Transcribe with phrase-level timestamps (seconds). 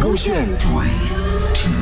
[0.00, 0.88] 勾选 three
[1.54, 1.72] two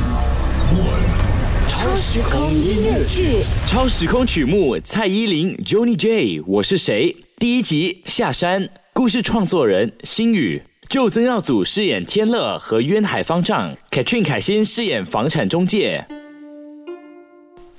[0.73, 3.43] one 超时空音乐剧。
[3.65, 7.15] 超时空曲目蔡依林 Johnny J，我是谁？
[7.37, 16.07] 第一集下山，故事创作人星宇，就曾耀祖饰演天乐和渊海方丈，Katrin 凯欣饰演房产中介。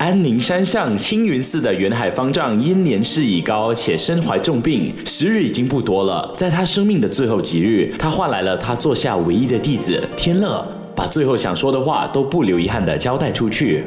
[0.05, 6.31] 安宁山上青云寺的元海方丈因年事已高且身怀重病，时日已经不多了。
[6.37, 10.63] 在他生命的最后几日，他换来了他座下唯一的弟子天乐，
[10.95, 13.83] 把最后想说的话都不留遗憾地交代出去。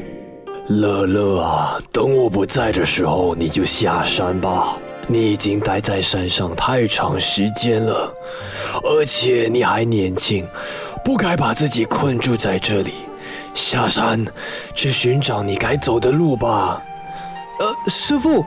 [0.67, 4.77] 乐乐啊，等我不在的时候，你就下山吧。
[5.07, 8.13] 你已经待在山上太长时间了，
[8.83, 10.45] 而且你还年轻，
[11.05, 12.91] 不该把自己困住在这里。
[13.55, 14.25] 下山，
[14.75, 16.83] 去寻找你该走的路吧。
[17.59, 18.45] 呃，师傅，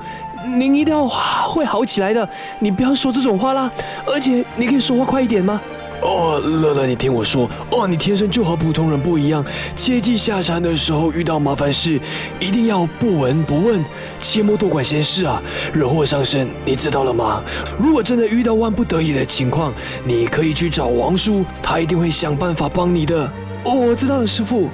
[0.58, 2.28] 您一定要会好起来的，
[2.60, 3.70] 你不要说这种话啦。
[4.06, 5.60] 而且，你可以说话快一点吗？
[6.02, 12.00] 哦，乐乐，你听我说，哦，你天生就和普通人不一样，切记下山的时候遇到麻烦事，
[12.40, 13.86] 一定要不闻不问，
[14.20, 15.40] 切莫多管闲事啊，
[15.72, 17.44] 惹祸上身，你知道了吗？
[17.78, 19.72] 如果真的遇到万不得已的情况，
[20.04, 23.32] 你可以去找王叔，他一定会想办法帮你的。
[23.64, 24.70] 哦，我知道了，师傅。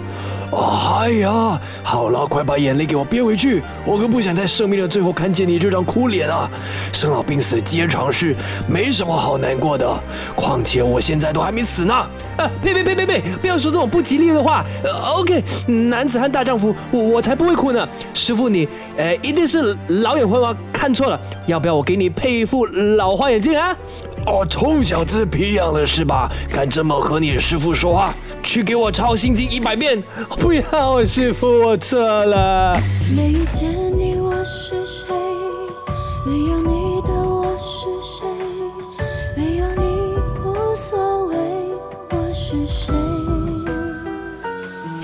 [0.51, 6.49] 哎呀，好了，快把眼泪给我憋回去，我可不想在生命的最后看见你这张哭脸啊！
[6.93, 8.35] 生老病死皆常事，
[8.67, 9.87] 没什么好难过的。
[10.35, 11.93] 况且我现在都还没死呢。
[12.37, 13.21] 啊，呸呸呸呸呸！
[13.41, 14.63] 不要说这种不吉利的话。
[15.15, 17.87] OK，男子汉大丈夫，我我才不会哭呢。
[18.13, 21.19] 师傅你，呃，一定是老眼昏花看错了。
[21.47, 23.75] 要不要我给你配一副老花眼镜啊？
[24.27, 26.31] 哦，臭小子，皮痒了是吧？
[26.49, 28.13] 敢这么和你师傅说话？
[28.43, 30.01] 去给我抄心经一百遍！
[30.39, 32.79] 不要，师傅，我错了。
[33.15, 35.07] 没遇见你，我是谁？
[36.25, 38.27] 没有你的我是谁？
[39.35, 39.83] 没有你
[40.45, 41.35] 无所谓，
[42.11, 42.93] 我是谁？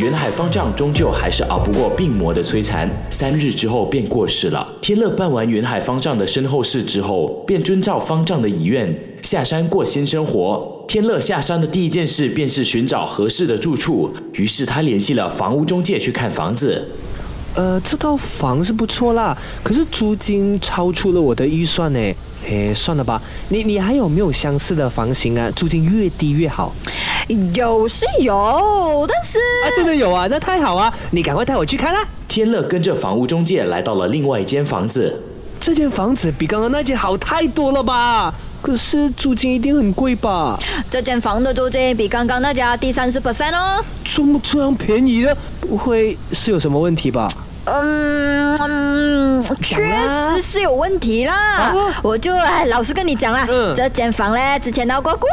[0.04, 4.68] 元海方丈终究还是熬不过病魔的摧残，三日之后便过世了。
[4.82, 10.84] 天乐办完元海方丈的身后事之后，便遵照方丈的遗愿下山过新生活。
[10.90, 16.86] 天乐下山的第一件事便是寻找合适的住处，于是他联系了房屋中介去看房子。
[17.56, 22.00] 呃，这套房是不错啦，可是租金超出了我的预算呢。
[22.46, 25.50] 哎，算了吧，你你还有没有相似的房型啊？
[25.56, 26.76] 租金越低越好。
[27.54, 30.94] 有是有，但是啊，真的有啊，那太好啊！
[31.12, 32.04] 你赶快带我去看啦。
[32.28, 35.22] 天乐跟着房屋中介来到了另外一间房子，
[35.60, 38.34] 这间房子比刚刚那间好太多了吧？
[38.62, 40.58] 可是租金一定很贵吧？
[40.90, 43.84] 这间房的租金比刚刚那家低三十 percent 哦。
[44.06, 45.36] 怎么这样便宜的？
[45.62, 47.30] 不会是有什么问题吧？
[47.66, 51.74] 嗯，确实是有问题啦。
[52.02, 52.34] 我就
[52.68, 55.30] 老实跟你讲啦，这间房嘞之前闹过鬼。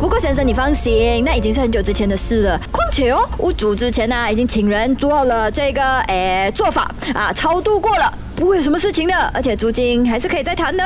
[0.00, 2.58] 不过先生你放心，那已经是很久之前的事了。
[2.70, 9.14] 况且哦，屋主之前呢已经请人做了这个诶做法啊，超度过了，不会有什么事情的。
[9.34, 10.84] 而且租金还是可以再谈的。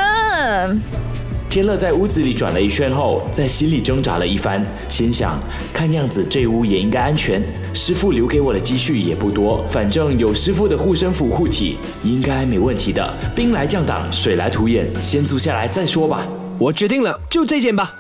[1.55, 5.39] 天乐在屋子里转了一圈后，在心里挣扎了一番，心想：
[5.73, 7.41] 看样子这屋也应该安全。
[7.73, 13.09] 师傅留给我的积蓄也不多，反正有师傅的护身符护体，应该没问题的。
[13.37, 16.27] 兵来将挡，水来土掩，先租下来再说吧。
[16.59, 17.95] 我决定了，就这件吧。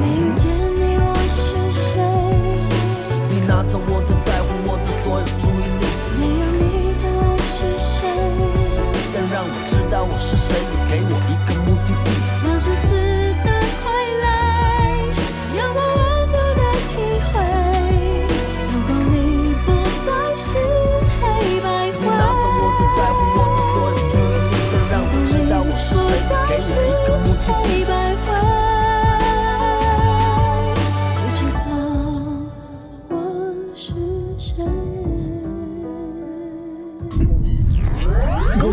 [0.00, 2.02] 没遇见你，我是谁？
[3.32, 4.15] 你拿走我的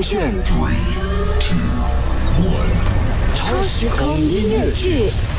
[0.04, 0.76] 勾选 three
[1.40, 1.56] two
[2.44, 5.33] one 超时空音乐剧。